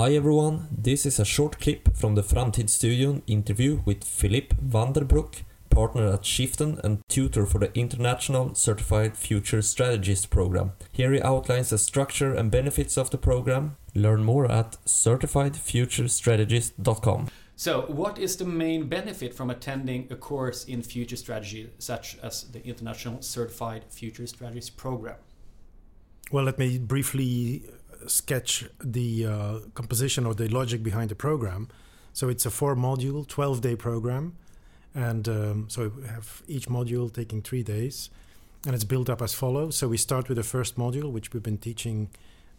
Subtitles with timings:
[0.00, 6.14] Hi everyone, this is a short clip from the Framtidsstudion interview with Philippe Vandenbroeck, partner
[6.14, 10.72] at shiftN and tutor for the International Certified Future Strategist program.
[10.90, 13.76] Here he outlines the structure and benefits of the program.
[13.94, 17.28] Learn more at certifiedfuturestrategist.com.
[17.56, 22.44] So, what is the main benefit from attending a course in future strategy, such as
[22.44, 25.16] the International Certified Future Strategist program?
[26.32, 27.64] Well, let me briefly
[28.06, 31.68] sketch the uh, composition or the logic behind the program.
[32.12, 34.36] So it's a four module, 12 day program.
[34.94, 38.10] And um, so we have each module taking three days.
[38.66, 39.76] And it's built up as follows.
[39.76, 42.10] So we start with the first module, which we've been teaching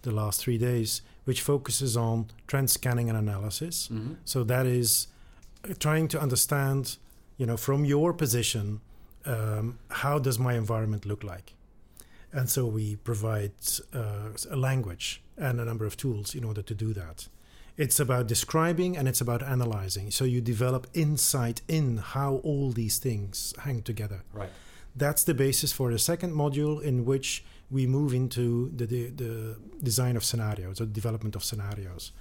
[0.01, 3.89] the last three days, which focuses on trend scanning and analysis.
[3.91, 4.13] Mm-hmm.
[4.25, 5.07] So that is
[5.69, 6.97] uh, trying to understand,
[7.37, 8.81] you know, from your position,
[9.25, 11.53] um, how does my environment look like?
[12.33, 13.51] And so we provide
[13.93, 17.27] uh, a language and a number of tools in order to do that.
[17.77, 20.11] It's about describing and it's about analyzing.
[20.11, 24.23] So you develop insight in how all these things hang together.
[24.33, 24.49] Right.
[24.95, 29.57] That's the basis for the second module, in which we move into the, the, the
[29.81, 32.11] design of scenarios, the development of scenarios.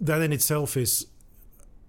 [0.00, 1.06] That in itself is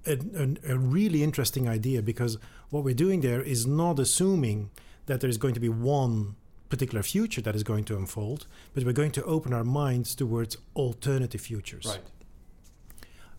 [0.08, 2.38] a, a, a really interesting idea because
[2.72, 4.72] what we're doing there is not assuming
[5.06, 6.36] that there is going to be one
[6.70, 10.58] particular future that is going to unfold, but we're going to open our minds towards
[10.76, 11.86] alternative futures.
[11.88, 12.02] Right.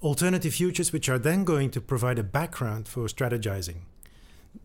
[0.03, 3.83] Alternative futures, which are then going to provide a background for strategizing.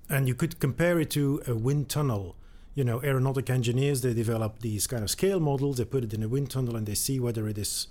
[0.10, 2.36] And you could compare it to a wind tunnel.
[2.74, 6.24] You know, aeronautic engineers, they develop these kind of scale models, they put it in
[6.24, 7.88] a wind tunnel and they see whether it is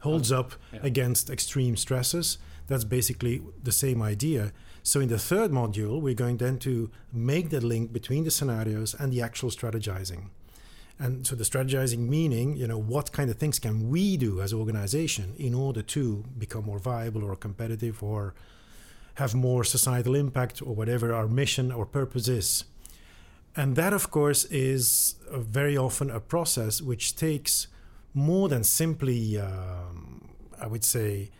[0.00, 0.40] holds oh.
[0.40, 0.80] up yeah.
[0.82, 2.38] against extreme stresses.
[2.66, 4.52] That's basically the same idea.
[4.82, 8.94] So in the third module, we're going then to make the link between the scenarios
[8.94, 10.30] and the actual strategizing.
[10.98, 14.52] And so the strategizing meaning, you know, what kind of things can we do as
[14.52, 18.34] an organization in order to become more viable or competitive or
[19.14, 22.64] have more societal impact or whatever our mission or purpose is.
[23.56, 27.66] And that, of course, is very often a process which takes
[28.14, 31.30] more than simply, um, I would say,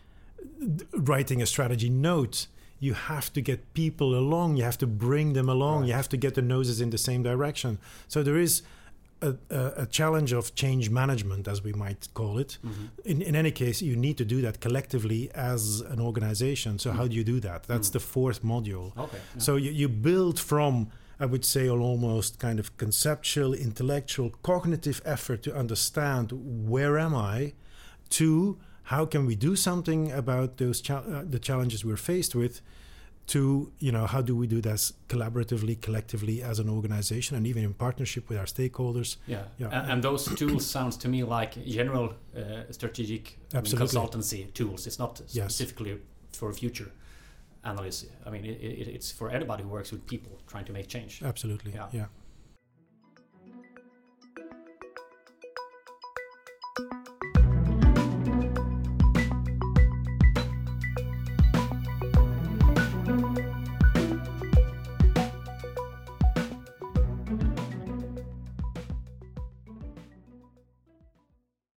[0.93, 2.47] writing a strategy note
[2.79, 5.89] you have to get people along you have to bring them along right.
[5.89, 7.79] you have to get the noses in the same direction
[8.09, 8.63] so there is
[9.23, 12.87] a, a, challenge of change management as we might call it mm-hmm.
[13.05, 16.99] in, in any case you need to do that collectively as an organization so mm-hmm.
[16.99, 17.95] how do you do that that's mm-hmm.
[17.95, 19.41] the fourth module okay, yeah.
[19.41, 25.03] so you, you build from I would say an almost kind of conceptual, intellectual, cognitive
[25.05, 26.33] effort to understand
[26.67, 27.53] where am I,
[28.11, 32.63] to how can we do something about those cha- uh, the challenges we're faced with
[33.27, 37.63] to you know how do we do this collaboratively collectively as an organization and even
[37.63, 39.19] in partnership with our stakeholders?
[39.27, 39.69] Yeah, yeah.
[39.69, 44.87] And, and, those tools sounds to me like general uh, strategic consultancy tools.
[44.87, 46.01] It's not specifically yes.
[46.33, 46.91] for future
[47.65, 48.11] analysis.
[48.27, 51.23] I mean it, it, it's for anybody who works with people trying to make change.
[51.23, 51.73] Absolutely.
[51.73, 52.07] Yeah, yeah.